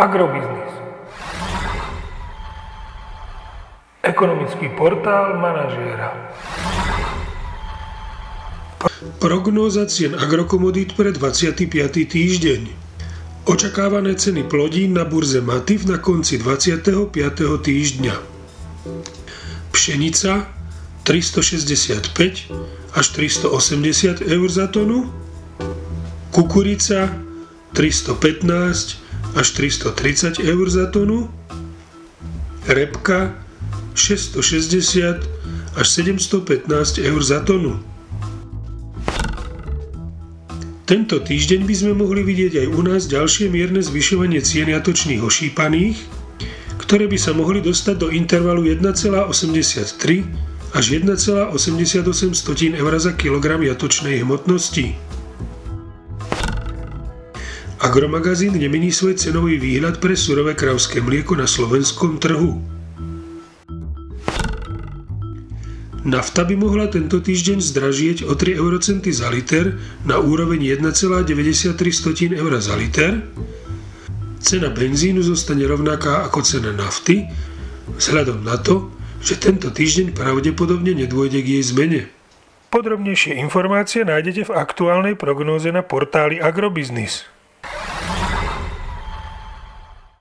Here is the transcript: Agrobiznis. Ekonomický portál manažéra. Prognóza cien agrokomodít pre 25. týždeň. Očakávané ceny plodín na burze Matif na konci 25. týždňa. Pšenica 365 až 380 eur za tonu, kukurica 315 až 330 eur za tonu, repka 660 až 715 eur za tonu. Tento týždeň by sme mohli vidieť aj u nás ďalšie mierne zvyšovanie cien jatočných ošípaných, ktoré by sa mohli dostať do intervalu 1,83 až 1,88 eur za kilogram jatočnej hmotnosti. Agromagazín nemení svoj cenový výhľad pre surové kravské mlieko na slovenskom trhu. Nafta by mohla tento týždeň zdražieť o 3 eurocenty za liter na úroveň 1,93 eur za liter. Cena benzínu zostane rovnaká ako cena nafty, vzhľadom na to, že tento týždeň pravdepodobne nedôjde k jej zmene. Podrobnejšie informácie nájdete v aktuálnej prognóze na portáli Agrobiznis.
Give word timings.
Agrobiznis. 0.00 0.72
Ekonomický 4.00 4.72
portál 4.72 5.36
manažéra. 5.36 6.16
Prognóza 9.20 9.84
cien 9.84 10.16
agrokomodít 10.16 10.96
pre 10.96 11.12
25. 11.12 11.68
týždeň. 12.08 12.62
Očakávané 13.44 14.16
ceny 14.16 14.48
plodín 14.48 14.96
na 14.96 15.04
burze 15.04 15.44
Matif 15.44 15.84
na 15.84 16.00
konci 16.00 16.40
25. 16.40 17.12
týždňa. 17.60 18.14
Pšenica 19.68 20.48
365 21.04 22.96
až 22.96 23.06
380 23.12 24.24
eur 24.24 24.48
za 24.48 24.64
tonu, 24.72 25.12
kukurica 26.32 27.12
315 27.76 28.99
až 29.34 29.46
330 29.54 30.42
eur 30.42 30.66
za 30.70 30.86
tonu, 30.90 31.30
repka 32.66 33.34
660 33.94 35.22
až 35.76 35.86
715 35.86 36.98
eur 36.98 37.20
za 37.22 37.40
tonu. 37.46 37.78
Tento 40.90 41.22
týždeň 41.22 41.70
by 41.70 41.74
sme 41.74 41.92
mohli 41.94 42.26
vidieť 42.26 42.66
aj 42.66 42.68
u 42.74 42.82
nás 42.82 43.06
ďalšie 43.06 43.46
mierne 43.46 43.78
zvyšovanie 43.78 44.42
cien 44.42 44.66
jatočných 44.66 45.22
ošípaných, 45.22 46.02
ktoré 46.82 47.06
by 47.06 47.14
sa 47.14 47.30
mohli 47.30 47.62
dostať 47.62 47.94
do 48.02 48.08
intervalu 48.10 48.66
1,83 48.74 49.30
až 50.74 50.84
1,88 50.90 51.54
eur 52.74 52.92
za 52.98 53.12
kilogram 53.14 53.62
jatočnej 53.62 54.26
hmotnosti. 54.26 55.09
Agromagazín 57.80 58.60
nemení 58.60 58.92
svoj 58.92 59.16
cenový 59.16 59.56
výhľad 59.56 60.04
pre 60.04 60.12
surové 60.12 60.52
kravské 60.52 61.00
mlieko 61.00 61.32
na 61.32 61.48
slovenskom 61.48 62.20
trhu. 62.20 62.60
Nafta 66.04 66.44
by 66.44 66.60
mohla 66.60 66.92
tento 66.92 67.24
týždeň 67.24 67.56
zdražieť 67.64 68.28
o 68.28 68.36
3 68.36 68.60
eurocenty 68.60 69.16
za 69.16 69.32
liter 69.32 69.80
na 70.04 70.20
úroveň 70.20 70.76
1,93 70.76 72.36
eur 72.36 72.52
za 72.60 72.76
liter. 72.76 73.24
Cena 74.44 74.68
benzínu 74.68 75.24
zostane 75.24 75.64
rovnaká 75.64 76.28
ako 76.28 76.44
cena 76.44 76.76
nafty, 76.76 77.32
vzhľadom 77.96 78.44
na 78.44 78.60
to, 78.60 78.92
že 79.24 79.40
tento 79.40 79.72
týždeň 79.72 80.12
pravdepodobne 80.12 80.92
nedôjde 80.92 81.40
k 81.40 81.48
jej 81.56 81.64
zmene. 81.64 82.00
Podrobnejšie 82.68 83.40
informácie 83.40 84.04
nájdete 84.04 84.52
v 84.52 84.56
aktuálnej 84.56 85.16
prognóze 85.16 85.72
na 85.72 85.80
portáli 85.80 86.44
Agrobiznis. 86.44 87.39